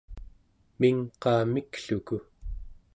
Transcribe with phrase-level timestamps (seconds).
[0.79, 2.15] mingqaa mikluku